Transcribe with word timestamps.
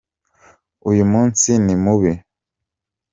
uyumunsi 0.89 1.49
nimubi 1.65 2.11